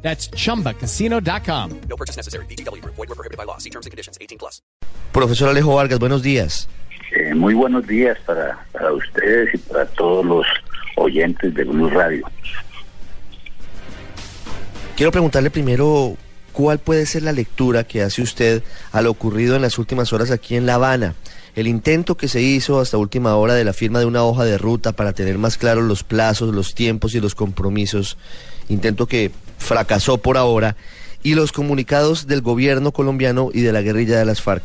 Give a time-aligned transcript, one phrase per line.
[0.00, 1.80] That's chumbacasino.com.
[1.88, 2.46] No purchase necessary.
[2.46, 2.82] BGW.
[2.84, 3.58] Void were prohibited by law.
[3.58, 4.16] See terms and conditions.
[4.20, 4.62] 18 plus.
[5.12, 6.68] Profesor Alejo Vargas, buenos días.
[7.12, 10.46] Eh, muy buenos días para, para ustedes y para todos los
[10.96, 12.26] oyentes de Blue Radio.
[14.94, 16.16] Quiero preguntarle primero
[16.58, 20.32] cuál puede ser la lectura que hace usted a lo ocurrido en las últimas horas
[20.32, 21.14] aquí en La Habana.
[21.54, 24.58] El intento que se hizo hasta última hora de la firma de una hoja de
[24.58, 28.18] ruta para tener más claros los plazos, los tiempos y los compromisos,
[28.68, 30.74] intento que fracasó por ahora,
[31.22, 34.64] y los comunicados del gobierno colombiano y de la guerrilla de las FARC.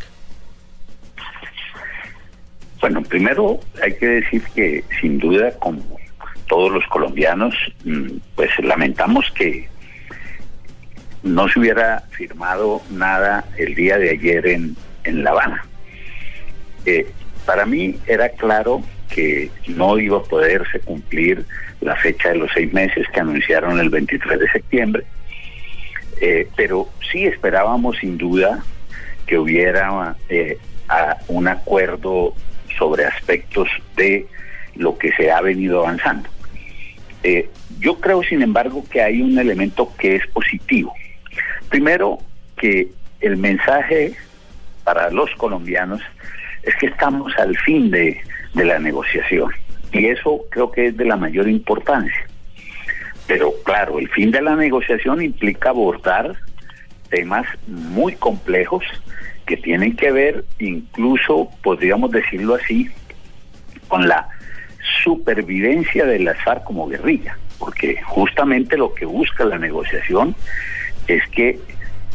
[2.81, 5.83] Bueno, primero hay que decir que sin duda, como
[6.47, 7.53] todos los colombianos,
[7.85, 9.71] mm, pues lamentamos que
[11.23, 15.65] no se hubiera firmado nada el día de ayer en, en La Habana.
[16.85, 17.07] Eh,
[17.45, 21.45] para mí era claro que no iba a poderse cumplir
[21.81, 25.03] la fecha de los seis meses que anunciaron el 23 de septiembre,
[26.21, 28.63] eh, pero sí esperábamos sin duda
[29.25, 30.57] que hubiera eh,
[31.27, 32.33] un acuerdo
[32.77, 34.25] sobre aspectos de
[34.75, 36.29] lo que se ha venido avanzando.
[37.79, 40.93] Yo creo, sin embargo, que hay un elemento que es positivo.
[41.69, 42.19] Primero,
[42.57, 42.89] que
[43.21, 44.15] el mensaje
[44.83, 46.01] para los colombianos
[46.63, 48.21] es que estamos al fin de,
[48.53, 49.51] de la negociación.
[49.91, 52.27] Y eso creo que es de la mayor importancia.
[53.27, 56.35] Pero claro, el fin de la negociación implica abordar
[57.09, 58.83] temas muy complejos
[59.45, 62.89] que tienen que ver incluso, podríamos decirlo así,
[63.87, 64.27] con la
[65.03, 70.35] supervivencia de las FARC como guerrilla, porque justamente lo que busca la negociación
[71.07, 71.59] es que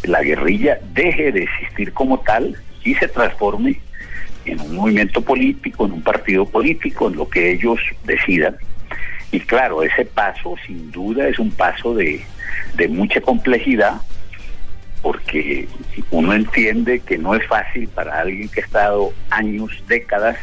[0.05, 3.81] la guerrilla deje de existir como tal y se transforme
[4.45, 8.57] en un movimiento político, en un partido político, en lo que ellos decidan.
[9.31, 12.23] Y claro, ese paso sin duda es un paso de,
[12.75, 14.01] de mucha complejidad,
[15.03, 15.69] porque
[16.11, 20.37] uno entiende que no es fácil para alguien que ha estado años, décadas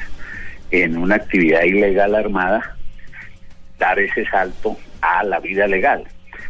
[0.72, 2.76] en una actividad ilegal armada,
[3.80, 6.06] dar ese salto a la vida legal.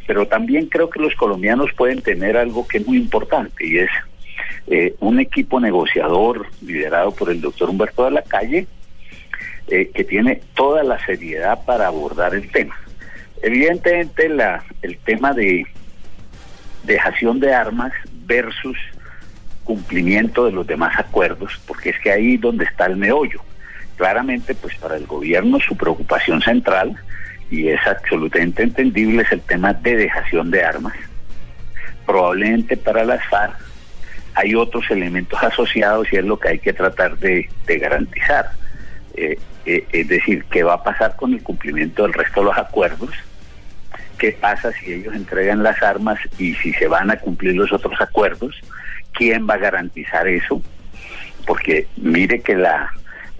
[0.07, 3.89] Pero también creo que los colombianos pueden tener algo que es muy importante y es
[4.67, 8.67] eh, un equipo negociador liderado por el doctor Humberto de la Calle,
[9.67, 12.75] eh, que tiene toda la seriedad para abordar el tema.
[13.41, 15.66] Evidentemente la, el tema de
[16.83, 17.93] dejación de armas
[18.25, 18.77] versus
[19.63, 23.41] cumplimiento de los demás acuerdos, porque es que ahí donde está el meollo.
[23.97, 26.95] Claramente, pues para el gobierno su preocupación central,
[27.50, 30.95] y es absolutamente entendible, es el tema de dejación de armas.
[32.06, 33.56] Probablemente para las FARC
[34.35, 38.50] hay otros elementos asociados y es lo que hay que tratar de, garantizar.
[39.16, 42.57] Eh, eh, es decir, qué va a pasar con el cumplimiento del resto de los
[42.57, 43.11] acuerdos,
[44.17, 48.00] qué pasa si ellos entregan las armas y si se van a cumplir los otros
[48.00, 48.55] acuerdos,
[49.13, 50.61] quién va a garantizar eso,
[51.47, 52.91] porque mire que la,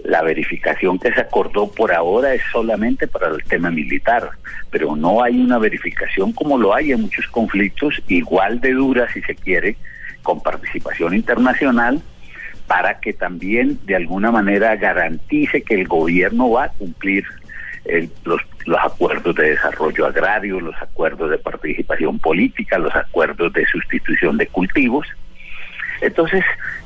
[0.06, 4.30] la verificación que se acordó por ahora es solamente para el tema militar,
[4.70, 9.20] pero no hay una verificación como lo hay en muchos conflictos, igual de dura si
[9.22, 9.76] se quiere,
[10.22, 12.00] con participación internacional,
[12.66, 17.24] para que también de alguna manera garantice que el gobierno va a cumplir
[18.24, 24.36] los, los acuerdos de desarrollo agrario, los acuerdos de participación política, los acuerdos de sustitución
[24.36, 25.06] de cultivos.
[26.00, 26.44] Entonces,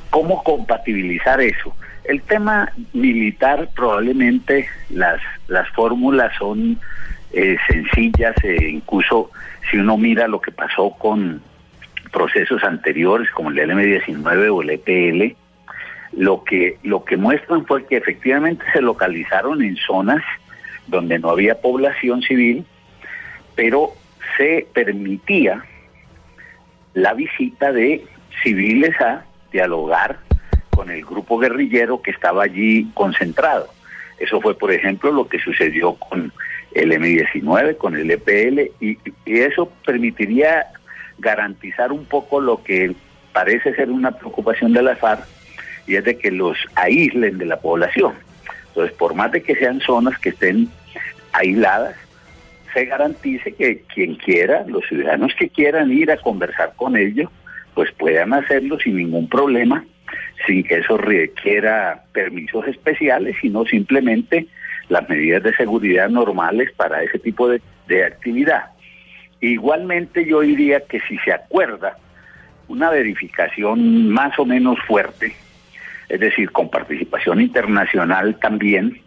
[0.09, 1.75] ¿cómo compatibilizar eso?
[2.03, 6.79] El tema militar probablemente las, las fórmulas son
[7.33, 9.31] eh, sencillas, e incluso
[9.69, 11.41] si uno mira lo que pasó con
[12.11, 15.35] procesos anteriores como el LM19 o el EPL,
[16.13, 20.23] lo que, lo que muestran fue que efectivamente se localizaron en zonas
[20.87, 22.65] donde no había población civil,
[23.55, 23.91] pero
[24.37, 25.63] se permitía
[26.93, 28.03] la visita de
[28.43, 30.19] civiles a dialogar
[30.81, 33.67] con el grupo guerrillero que estaba allí concentrado.
[34.17, 36.33] Eso fue, por ejemplo, lo que sucedió con
[36.73, 38.97] el M19, con el EPL, y,
[39.27, 40.65] eso permitiría
[41.19, 42.95] garantizar un poco lo que
[43.31, 45.23] parece ser una preocupación de la FARC,
[45.85, 48.13] y es de que los aíslen de la población.
[48.69, 50.67] Entonces, por más de que sean zonas que estén
[51.33, 51.95] aisladas,
[52.73, 57.29] se garantice que quien quiera, los ciudadanos que quieran ir a conversar con ellos,
[57.75, 59.85] pues puedan hacerlo sin ningún problema,
[60.45, 64.47] sin que eso requiera permisos especiales, sino simplemente
[64.89, 68.65] las medidas de seguridad normales para ese tipo de, de actividad.
[69.39, 71.97] Igualmente yo diría que si se acuerda
[72.67, 75.33] una verificación más o menos fuerte,
[76.09, 79.01] es decir, con participación internacional también,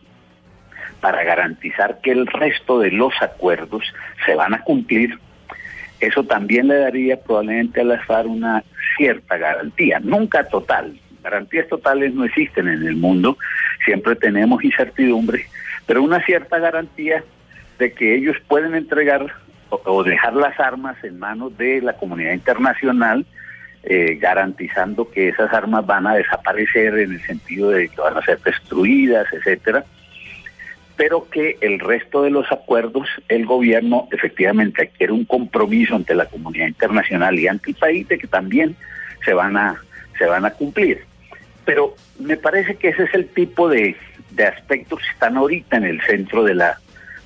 [1.01, 3.85] para garantizar que el resto de los acuerdos
[4.25, 5.19] se van a cumplir,
[6.01, 8.65] eso también le daría probablemente a las FARC una
[8.97, 10.99] cierta garantía, nunca total.
[11.25, 13.39] Garantías totales no existen en el mundo,
[13.83, 15.47] siempre tenemos incertidumbre,
[15.87, 17.25] pero una cierta garantía
[17.79, 19.35] de que ellos pueden entregar
[19.71, 23.25] o, dejar las armas en manos de la comunidad internacional,
[23.83, 28.23] eh, garantizando que esas armas van a desaparecer en el sentido de que van a
[28.23, 29.85] ser destruidas, etcétera,
[30.97, 36.27] pero que el resto de los acuerdos el gobierno efectivamente adquiere un compromiso ante la
[36.27, 38.77] comunidad internacional y ante el país de que también
[39.25, 39.81] se van a
[40.19, 41.05] se van a cumplir.
[41.65, 43.97] Pero me parece que ese es el tipo de,
[44.33, 46.79] de aspectos que están ahorita en el centro de la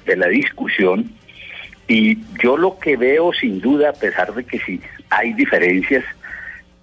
[0.07, 1.13] de la discusión
[1.89, 6.05] y yo lo que veo sin duda, a pesar de que sí hay diferencias,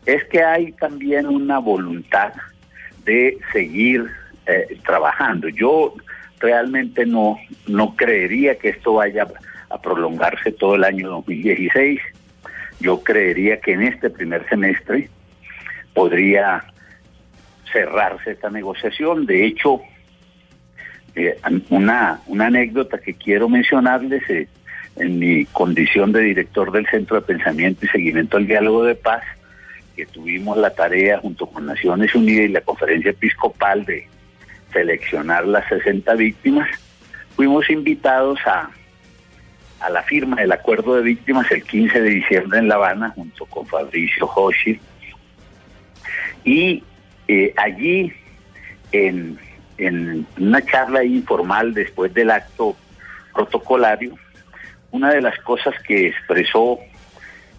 [0.06, 2.34] es que hay también una voluntad
[3.06, 4.10] de seguir
[4.48, 5.48] eh, trabajando.
[5.50, 5.94] Yo
[6.40, 7.38] realmente no,
[7.68, 9.28] no creería que esto vaya
[9.70, 12.02] a prolongarse todo el año 2016.
[12.80, 15.10] Yo creería que en este primer semestre
[15.94, 16.66] podría
[17.72, 19.26] cerrarse esta negociación.
[19.26, 19.82] De hecho,
[21.16, 21.38] eh,
[21.70, 24.24] una, una anécdota que quiero mencionarles,
[24.98, 29.24] en mi condición de director del Centro de Pensamiento y Seguimiento al Diálogo de Paz,
[29.96, 34.08] que tuvimos la tarea junto con Naciones Unidas y la Conferencia Episcopal de
[34.72, 36.70] seleccionar las 60 víctimas,
[37.36, 38.70] fuimos invitados a,
[39.80, 43.46] a la firma del acuerdo de víctimas el 15 de diciembre en La Habana junto
[43.46, 44.80] con Fabricio Hoshi.
[46.44, 46.84] Y
[47.28, 48.14] eh, allí,
[48.92, 49.38] en,
[49.78, 52.76] en una charla informal después del acto
[53.34, 54.16] protocolario,
[54.92, 56.80] una de las cosas que expresó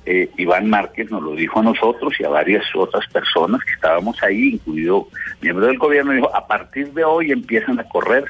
[0.07, 4.23] eh, Iván Márquez, nos lo dijo a nosotros y a varias otras personas que estábamos
[4.23, 5.09] ahí, incluido
[5.41, 8.25] miembros del gobierno, dijo, a partir de hoy empiezan a correr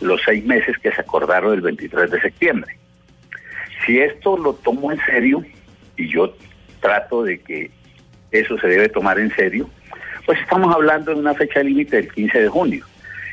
[0.00, 2.76] los seis meses que se acordaron el 23 de septiembre.
[3.86, 5.42] Si esto lo tomo en serio,
[5.96, 6.34] y yo
[6.80, 7.70] trato de que
[8.30, 9.70] eso se debe tomar en serio,
[10.26, 12.86] pues estamos hablando de una fecha límite del 15 de junio.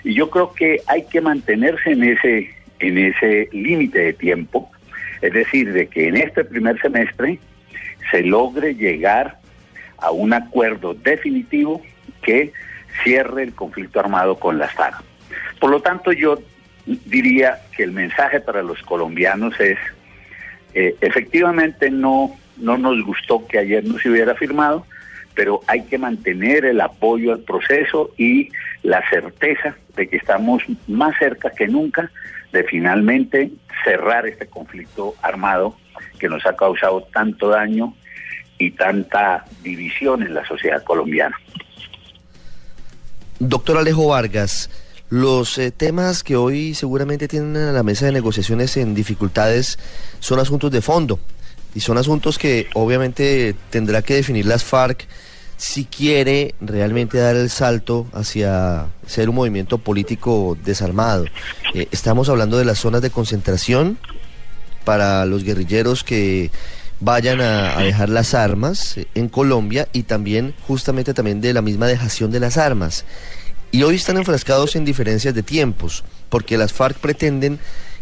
[0.04, 4.70] Y yo creo que hay que mantenerse en ese, en ese límite de tiempo,
[5.22, 7.40] es decir, de que en este primer semestre
[8.10, 9.38] se logre llegar
[10.00, 11.82] a un acuerdo definitivo
[12.24, 12.52] que
[13.04, 15.04] cierre el conflicto armado con las FARC.
[15.60, 16.40] Por lo tanto, yo
[16.86, 19.78] diría que el mensaje para los colombianos es,
[20.74, 24.86] eh, efectivamente no, no nos gustó que ayer no se hubiera firmado,
[25.36, 28.50] pero hay que mantener el apoyo al proceso y
[28.84, 32.12] la certeza de que estamos más cerca que nunca
[32.52, 33.52] de finalmente
[33.84, 35.76] cerrar este conflicto armado
[36.20, 37.94] que nos ha causado tanto daño
[38.58, 41.36] y tanta división en la sociedad colombiana.
[43.40, 44.70] Doctor Alejo Vargas,
[45.10, 49.80] los eh, temas que hoy seguramente tienen a la mesa de negociaciones en dificultades
[50.20, 51.20] son asuntos de fondo
[51.74, 55.08] y son asuntos que obviamente tendrá que definir las FARC
[55.58, 61.26] si quiere realmente dar el salto hacia ser un movimiento político desarmado.
[61.76, 64.00] Eh, estamos hablando de las zonas de concentración
[64.86, 66.50] para los guerrilleros que
[67.00, 71.86] vayan a, a, dejar las armas en Colombia y también justamente también de la misma
[71.86, 73.06] dejación de las armas.
[73.70, 77.60] Y hoy están enfrascados en diferencias de tiempos, porque las FARC pretenden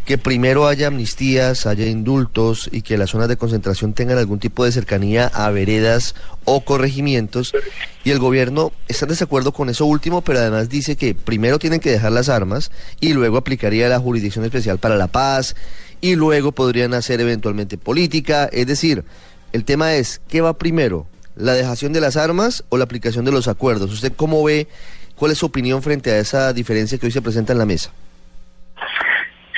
[0.10, 4.66] que primero haya amnistías, haya indultos y que las zonas de concentración tengan algún tipo
[4.66, 7.54] de cercanía a veredas o corregimientos.
[8.04, 11.80] Y el gobierno está en desacuerdo con eso último, pero además dice que primero tienen
[11.80, 15.56] que dejar las armas y luego aplicaría la jurisdicción especial para la paz
[16.02, 18.50] y luego podrían hacer eventualmente política.
[18.52, 19.04] Es decir,
[19.54, 21.06] el tema es, ¿qué va primero?
[21.36, 23.92] ¿La dejación de las armas o la aplicación de los acuerdos?
[23.92, 24.68] ¿Usted cómo ve?
[25.16, 27.92] ¿Cuál es su opinión frente a esa diferencia que hoy se presenta en la mesa?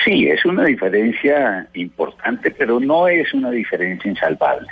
[0.04, 4.68] Sí, es una diferencia importante, pero no es una diferencia insalvable.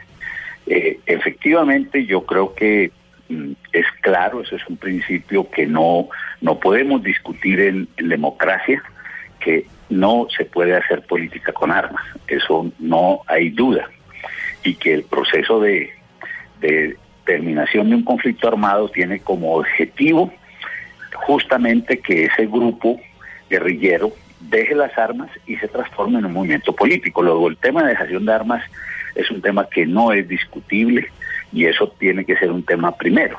[0.67, 2.91] Eh, efectivamente, yo creo que
[3.29, 6.09] mm, es claro, eso es un principio que no,
[6.41, 8.83] no podemos discutir en, democracia,
[9.39, 13.89] que no se puede hacer política con armas, eso no hay duda,
[14.63, 15.91] y que el proceso de
[17.25, 20.33] terminación de un conflicto armado tiene como objetivo
[21.15, 23.01] justamente que ese grupo
[23.49, 27.23] guerrillero deje las armas y se transforme en un movimiento político.
[27.23, 28.65] Luego, el tema de dejación de armas
[29.15, 31.09] es un tema que no es discutible
[31.53, 33.39] y eso tiene que ser un tema primero.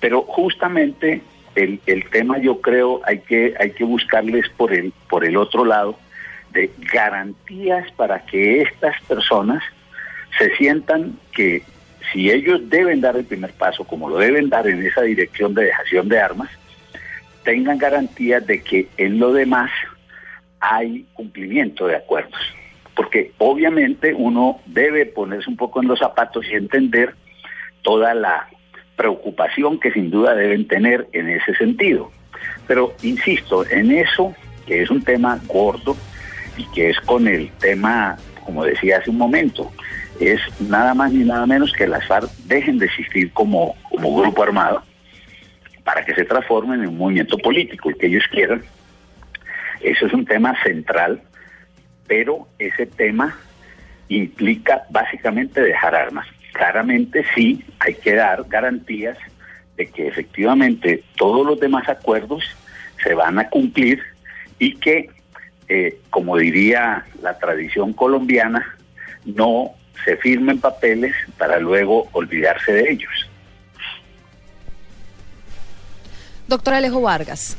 [0.00, 1.22] Pero justamente
[1.54, 5.64] el, el tema yo creo hay que, hay que buscarles por el, por el otro
[5.64, 5.98] lado
[6.52, 9.62] de garantías para que estas personas
[10.38, 11.62] se sientan que
[12.12, 15.64] si ellos deben dar el primer paso, como lo deben dar en esa dirección de
[15.64, 16.50] dejación de armas,
[17.44, 19.70] tengan garantías de que en lo demás
[20.60, 22.40] hay cumplimiento de acuerdos.
[22.94, 27.14] Porque obviamente uno debe ponerse un poco en los zapatos y entender
[27.82, 28.48] toda la
[28.96, 32.10] preocupación que sin duda deben tener en ese sentido.
[32.66, 34.34] Pero insisto, en eso,
[34.66, 35.96] que es un tema gordo
[36.56, 39.70] y que es con el tema, como decía hace un momento,
[40.20, 44.42] es nada más ni nada menos que las FARC dejen de existir como, como grupo
[44.42, 44.82] armado
[45.82, 48.62] para que se transformen en un movimiento político, el que ellos quieran.
[49.80, 51.22] Eso es un tema central,
[52.06, 53.38] pero ese tema
[54.08, 56.26] implica básicamente dejar armas.
[56.52, 59.16] Claramente sí hay que dar garantías
[59.76, 62.44] de que efectivamente todos los demás acuerdos
[63.02, 64.02] se van a cumplir
[64.58, 65.08] y que,
[65.68, 68.76] eh, como diría la tradición colombiana,
[69.24, 69.70] no
[70.04, 73.30] se firmen papeles para luego olvidarse de ellos.
[76.48, 77.56] Doctor Alejo Vargas,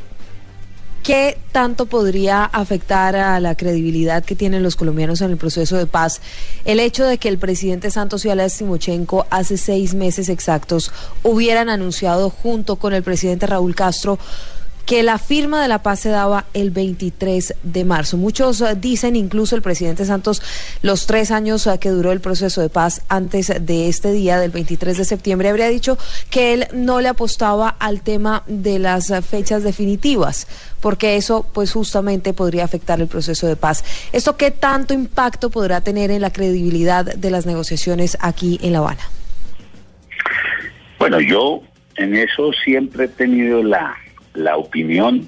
[1.04, 5.88] ¿qué tanto podría afectar a la credibilidad que tienen los colombianos en el proceso de
[5.88, 6.22] paz
[6.66, 10.92] el hecho de que el presidente Santos y Alex Timochenko hace seis meses exactos
[11.24, 14.20] hubieran anunciado junto con el presidente Raúl Castro
[14.92, 18.18] que la firma de la paz se daba el 23 de marzo.
[18.18, 20.42] Muchos uh, dicen, incluso el presidente Santos,
[20.82, 24.52] los tres años uh, que duró el proceso de paz antes de este día, del
[24.52, 25.98] 23 de septiembre, habría dicho
[26.30, 30.46] que él no le apostaba al tema de las fechas definitivas,
[30.82, 33.86] porque eso pues justamente podría afectar el proceso de paz.
[34.12, 38.80] ¿Esto qué tanto impacto podrá tener en la credibilidad de las negociaciones aquí en La
[38.80, 39.10] Habana?
[41.00, 41.64] Bueno, yo
[41.96, 43.96] en eso siempre he tenido la
[44.34, 45.28] la opinión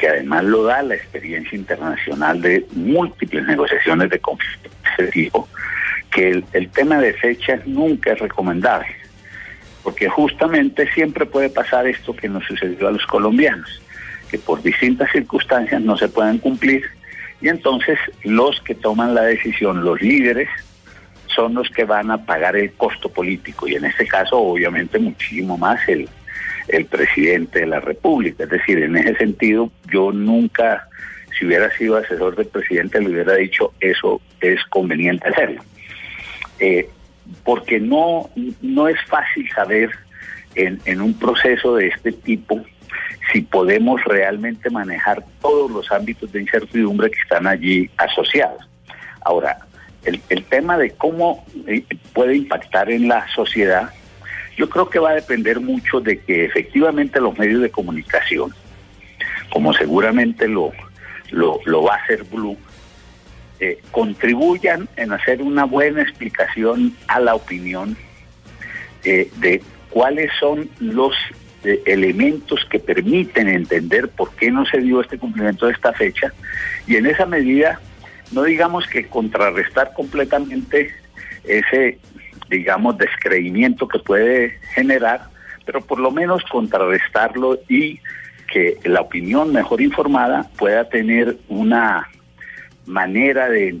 [0.00, 5.46] que además lo da la experiencia internacional de múltiples negociaciones de conflicto de ese tipo,
[6.10, 8.88] que el, el, tema de fechas nunca es recomendable,
[9.82, 13.82] porque justamente siempre puede pasar esto que nos sucedió a los colombianos,
[14.30, 16.82] que por distintas circunstancias no se pueden cumplir,
[17.42, 20.48] y entonces los que toman la decisión, los líderes,
[21.26, 25.58] son los que van a pagar el costo político, y en este caso obviamente muchísimo
[25.58, 26.08] más el,
[26.72, 28.44] el presidente de la República.
[28.44, 30.88] Es decir, en ese sentido, yo nunca,
[31.38, 35.62] si hubiera sido asesor del presidente, le hubiera dicho eso es conveniente hacerlo.
[36.58, 36.88] Eh,
[37.44, 39.90] porque no, no es fácil saber
[40.54, 42.60] en, en un proceso de este tipo
[43.32, 48.68] si podemos realmente manejar todos los ámbitos de incertidumbre que están allí asociados.
[49.22, 49.58] Ahora,
[50.04, 53.90] el, el tema de cómo eh, puede impactar en la sociedad
[54.60, 58.54] yo creo que va a depender mucho de que efectivamente los medios de comunicación,
[59.48, 60.70] como seguramente lo,
[61.30, 62.58] lo, va a hacer Blue,
[63.58, 67.96] eh, contribuyan en hacer una buena explicación a la opinión
[69.02, 71.14] eh, de cuáles son los
[71.64, 76.34] eh, elementos que permiten entender por qué no se dio este cumplimiento de esta fecha.
[76.86, 77.80] Y en esa medida
[78.30, 80.90] no digamos que contrarrestar completamente
[81.44, 81.98] ese
[82.50, 85.22] digamos, descreimiento que puede generar,
[85.64, 88.00] pero por lo menos contrarrestarlo y
[88.52, 92.08] que la opinión mejor informada pueda tener una
[92.86, 93.80] manera de,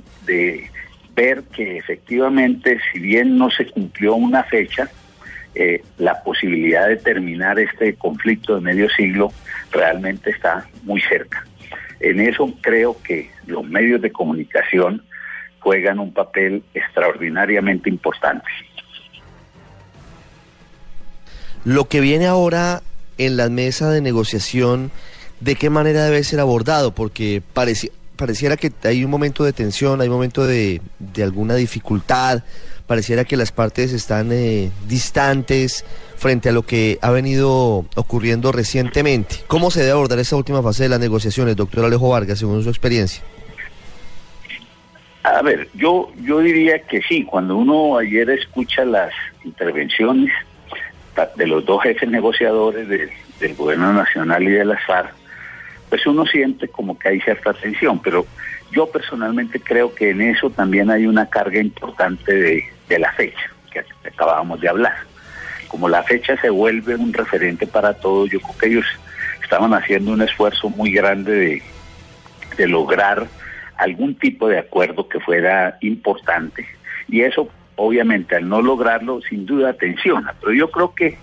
[1.16, 4.88] ver que efectivamente, si bien no se cumplió una fecha,
[5.56, 9.32] eh, la posibilidad de terminar este conflicto de medio siglo
[9.72, 11.44] realmente está muy cerca.
[11.98, 15.02] En eso creo que los medios de comunicación
[15.60, 18.46] juegan un papel extraordinariamente importante.
[21.64, 22.82] Lo que viene ahora
[23.18, 24.90] en la mesa de negociación,
[25.40, 26.94] ¿de qué manera debe ser abordado?
[26.94, 30.80] Porque pareciera que hay un momento de tensión, hay un momento de,
[31.22, 32.42] alguna dificultad,
[32.86, 35.84] pareciera que las partes están eh, distantes
[36.16, 39.36] frente a lo que ha venido ocurriendo recientemente.
[39.46, 42.70] ¿Cómo se debe abordar esta última fase de las negociaciones, doctor Alejo Vargas, según su
[42.70, 43.22] experiencia?
[45.22, 49.12] A ver, yo, yo diría que sí, cuando uno ayer escucha las
[49.44, 50.32] intervenciones
[51.36, 55.12] de los dos jefes negociadores del gobierno nacional y de las FARC,
[55.90, 58.24] pues uno siente como que hay cierta tensión, pero
[58.70, 63.50] yo personalmente creo que en eso también hay una carga importante de, de la fecha,
[63.70, 64.94] que acabábamos de hablar.
[65.68, 68.86] Como la fecha se vuelve un referente para todos, yo creo que ellos
[69.42, 71.62] estaban haciendo un esfuerzo muy grande de,
[72.56, 73.26] de lograr
[73.80, 76.66] algún tipo de acuerdo que fuera importante
[77.08, 81.16] y eso obviamente al no lograrlo sin duda tensiona, pero yo creo que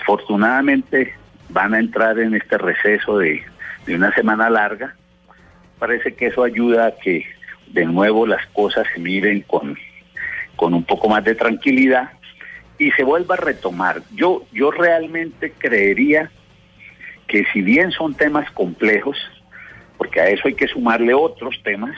[0.00, 1.12] afortunadamente
[1.50, 3.42] van a entrar en este receso de,
[3.88, 4.96] una semana larga.
[5.78, 7.26] Parece que eso ayuda a que
[7.68, 9.76] de nuevo las cosas se miren con,
[10.56, 12.12] con un poco más de tranquilidad
[12.78, 14.00] y se vuelva a retomar.
[14.14, 16.30] Yo, yo realmente creería
[17.26, 19.18] que si bien son temas complejos,
[19.96, 21.96] porque a eso hay que sumarle otros temas,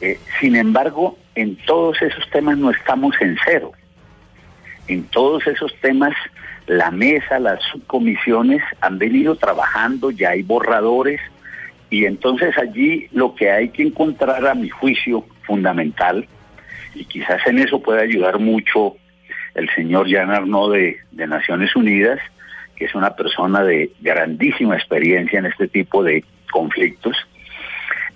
[0.00, 3.72] eh, sin embargo, en todos esos temas no estamos en cero.
[4.86, 6.14] En todos esos temas,
[6.66, 11.20] la mesa, las subcomisiones han venido trabajando, ya hay borradores,
[11.90, 16.26] y entonces allí lo que hay que encontrar, a mi juicio, fundamental,
[16.94, 18.96] y quizás en eso puede ayudar mucho
[19.54, 22.20] el señor Jean Arnaud de Naciones Unidas,
[22.76, 27.16] que es una persona de grandísima experiencia en este tipo de conflictos,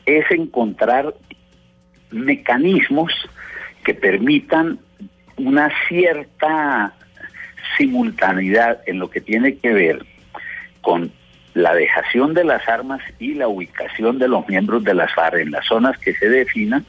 [0.07, 1.15] es encontrar
[2.11, 3.13] mecanismos
[3.85, 4.79] que permitan
[5.37, 6.95] una cierta
[7.77, 10.05] simultaneidad en lo que tiene que ver
[10.81, 11.13] con
[11.55, 15.51] la dejación de las armas y la ubicación de los miembros de las FARC en
[15.51, 16.85] las zonas que se definan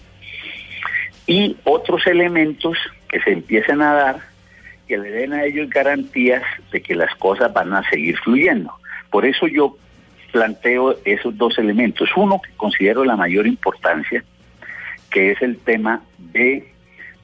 [1.28, 2.78] y otros elementos
[3.10, 4.20] que se empiecen a dar
[4.88, 8.74] que le den a ellos garantías de que las cosas van a seguir fluyendo.
[9.10, 9.78] Por eso yo
[10.34, 12.10] planteo esos dos elementos.
[12.18, 14.24] Uno que considero la mayor importancia,
[15.12, 16.74] que es el tema de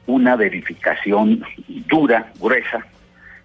[0.06, 2.86] una verificación dura, gruesa,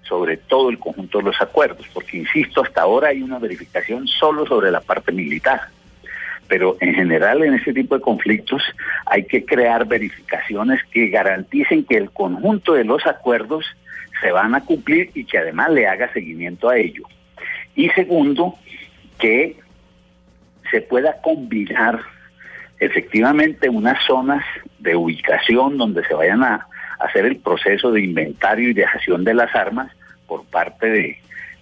[0.03, 4.47] sobre todo el conjunto de los acuerdos, porque insisto, hasta ahora hay una verificación solo
[4.47, 5.63] sobre la parte militar,
[6.47, 8.63] pero en general en este tipo de conflictos
[9.07, 13.65] hay que crear verificaciones que garanticen que el conjunto de los acuerdos
[14.21, 17.05] se van a cumplir y que además le haga seguimiento a ello.
[17.75, 18.57] Y segundo,
[19.25, 19.57] que
[20.71, 21.99] se pueda combinar
[22.79, 24.45] efectivamente unas zonas
[24.81, 29.55] de ubicación donde se vayan a hacer el proceso de inventario y dejación de las
[29.55, 29.91] armas
[30.27, 31.19] por parte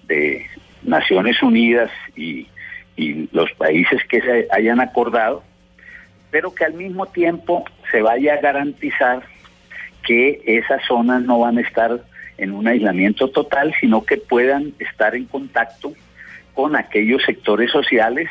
[0.08, 0.46] de,
[0.82, 2.48] Naciones Unidas y,
[2.96, 5.44] y los países que se hayan acordado,
[6.32, 9.22] pero que al mismo tiempo se vaya a garantizar
[10.02, 12.00] que esas zonas no van a estar
[12.36, 15.94] en un aislamiento total, sino que puedan estar en contacto
[16.54, 18.28] con aquellos sectores sociales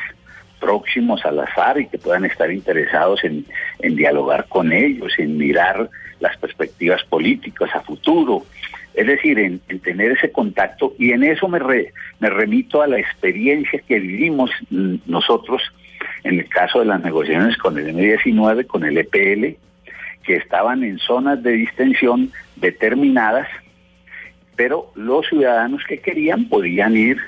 [0.60, 3.44] próximos a la FARC y que puedan estar interesados en,
[3.80, 8.46] en dialogar con ellos, en mirar las perspectivas políticas a futuro,
[8.94, 12.86] es decir, en, en tener ese contacto y en eso me, re, me remito a
[12.86, 15.62] la experiencia que vivimos nosotros
[16.24, 19.56] en el caso de las negociaciones con el M19, con el EPL,
[20.22, 23.48] que estaban en zonas de distensión determinadas,
[24.54, 27.18] pero los ciudadanos que querían podían ir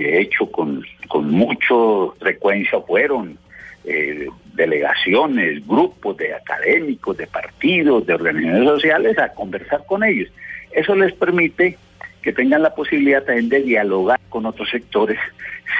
[0.00, 1.74] de hecho con, con mucha
[2.18, 3.38] frecuencia fueron
[3.84, 10.30] eh, delegaciones, grupos de académicos, de partidos, de organizaciones sociales a conversar con ellos.
[10.72, 11.78] Eso les permite
[12.22, 15.18] que tengan la posibilidad también de dialogar con otros sectores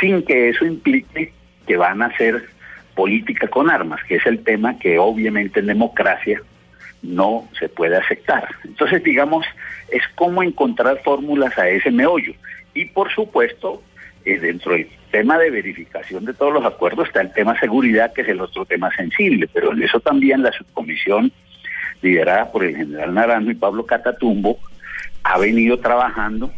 [0.01, 1.33] sin que eso implique
[1.67, 2.45] que van a hacer
[2.95, 6.41] política con armas, que es el tema que obviamente en democracia
[7.03, 8.49] no se puede aceptar.
[8.65, 9.45] Entonces, digamos,
[9.91, 12.33] es cómo encontrar fórmulas a ese meollo.
[12.75, 13.83] Y por supuesto,
[14.27, 18.23] eh, dentro del tema de verificación de todos los acuerdos está el tema seguridad, que
[18.23, 21.31] es el otro tema sensible, pero en eso también la subcomisión
[22.03, 24.59] liderada por el general Naranjo y Pablo Catatumbo
[25.23, 26.53] ha venido trabajando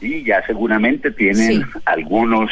[0.00, 1.62] y ya seguramente tienen sí.
[1.84, 2.50] algunos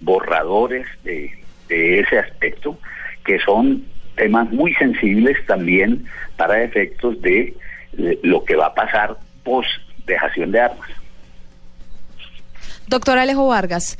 [0.00, 1.32] borradores de,
[1.68, 2.78] de ese aspecto
[3.24, 3.84] que son
[4.16, 6.04] temas muy sensibles también
[6.36, 7.54] para efectos de,
[7.94, 9.70] de lo que va a pasar post
[10.06, 10.90] dejación de armas.
[12.88, 13.96] Doctor Alejo Vargas,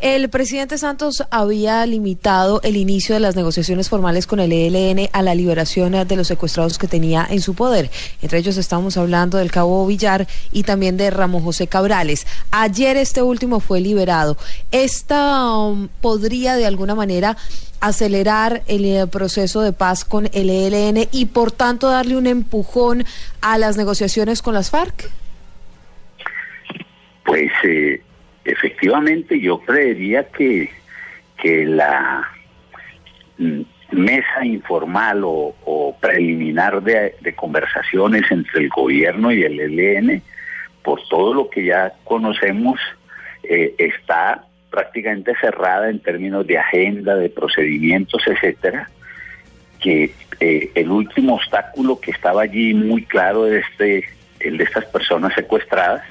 [0.00, 5.22] el presidente Santos había limitado el inicio de las negociaciones formales con el ELN a
[5.22, 7.90] la liberación de los secuestrados que tenía en su poder.
[8.20, 12.26] Entre ellos estamos hablando del cabo Villar y también de Ramón José Cabrales.
[12.50, 14.36] Ayer este último fue liberado.
[14.70, 17.38] ¿Esta um, podría de alguna manera
[17.80, 23.06] acelerar el proceso de paz con el ELN y por tanto darle un empujón
[23.40, 25.10] a las negociaciones con las FARC?
[27.24, 28.02] Pues eh,
[28.46, 30.70] efectivamente yo creería que,
[31.36, 32.28] que la
[33.90, 40.22] mesa informal o, preliminar de, de, conversaciones entre el gobierno y el ELN,
[40.82, 42.78] por todo lo que ya conocemos,
[43.42, 48.90] eh, está prácticamente cerrada en términos de agenda, de procedimientos, etcétera,
[49.80, 54.04] que eh, el último obstáculo que estaba allí muy claro es este,
[54.40, 56.02] el de estas personas secuestradas,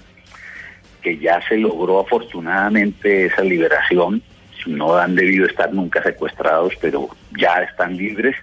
[1.05, 4.23] que ya se logró afortunadamente esa liberación,
[4.65, 8.35] no han debido estar nunca secuestrados, pero ya están libres.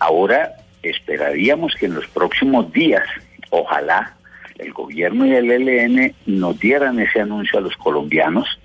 [0.00, 3.04] Ahora esperaríamos que en los próximos días,
[3.50, 4.16] ojalá,
[4.58, 8.58] el gobierno y el ELN nos dieran ese anuncio a los colombianos,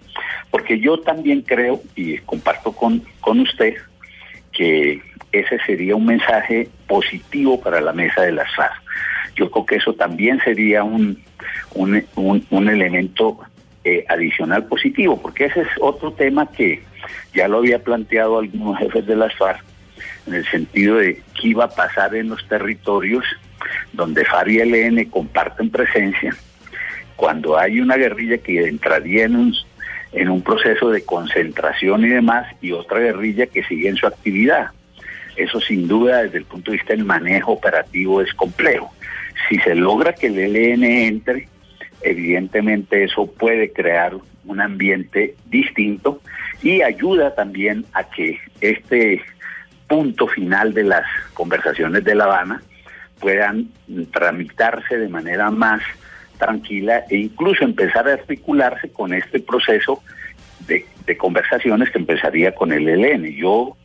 [0.49, 3.75] porque yo también creo y comparto con, con usted
[4.51, 4.99] que
[5.31, 8.81] ese sería un mensaje positivo para la mesa de las FARC.
[9.35, 11.21] Yo creo que eso también sería un,
[11.73, 13.39] un, un, elemento
[13.83, 16.83] eh, adicional positivo, porque ese es otro tema que
[17.33, 19.63] ya lo había planteado algunos jefes de las FARC,
[20.27, 23.25] en el sentido de qué iba a pasar en los territorios
[23.93, 26.35] donde FARC y ELN comparten presencia,
[27.15, 29.55] cuando hay una guerrilla que entraría en un,
[30.13, 34.71] en un proceso de concentración y demás, y otra guerrilla que sigue en su actividad.
[35.35, 38.93] Eso sin duda desde el punto de vista del manejo operativo es complejo.
[39.49, 41.47] Si se logra que el ELN entre,
[42.01, 44.13] evidentemente eso puede crear
[44.45, 46.21] un ambiente distinto
[46.61, 49.21] y ayuda también a que este
[49.87, 52.61] punto final de las conversaciones de La Habana
[53.19, 53.69] puedan
[54.11, 55.81] tramitarse de manera más
[56.37, 60.01] tranquila e incluso empezar a articularse con este proceso
[60.67, 60.85] de,
[61.17, 63.25] conversaciones que empezaría con el ELN.
[63.35, 63.75] Yo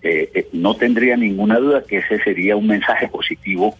[0.00, 3.76] eh, eh, no tendría ninguna duda que ese sería un mensaje positivo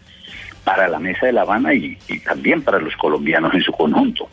[0.69, 4.29] para la Mesa de La Habana y, también para los colombianos en su conjunto.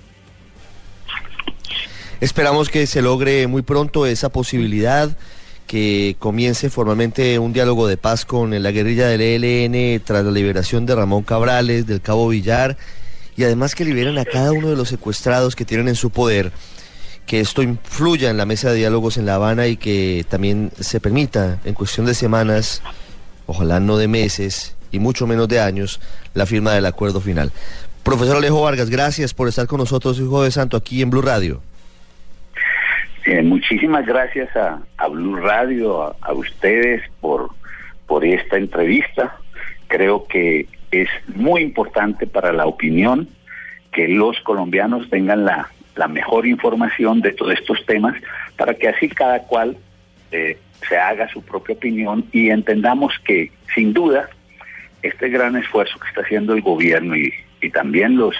[2.19, 5.17] Esperamos que se logre muy pronto esa posibilidad
[5.65, 10.85] que comience formalmente un diálogo de paz con la guerrilla del ELN tras la liberación
[10.85, 12.75] de Ramón Cabrales, del Cabo Villar,
[13.37, 16.51] y además que liberen a cada uno de los secuestrados que tienen en su poder,
[17.25, 20.99] que esto influya en la mesa de diálogos en La Habana y que también se
[20.99, 22.81] permita en cuestión de semanas,
[23.47, 25.99] ojalá no de meses y mucho menos de años,
[26.33, 27.51] la firma del acuerdo final.
[28.03, 31.61] Profesor Alejo Vargas, gracias por estar con nosotros, hijo de santo, aquí en Blue Radio.
[33.25, 37.49] Eh, muchísimas gracias a, Blue Radio, a, ustedes por,
[38.07, 39.35] por esta entrevista.
[39.87, 43.27] Creo que es muy importante para la opinión
[43.91, 48.15] que los colombianos tengan la, la mejor información de todos estos temas
[48.55, 49.77] para que así cada cual
[50.31, 54.29] eh, se haga su propia opinión y entendamos que sin duda
[55.07, 57.33] este gran esfuerzo que está haciendo el gobierno y,
[57.73, 58.35] también los,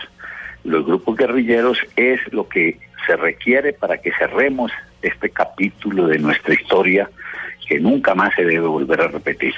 [0.63, 6.54] los grupos guerrilleros es lo que se requiere para que cerremos este capítulo de nuestra
[6.54, 7.10] historia
[7.67, 9.56] que nunca más se debe volver a repetir.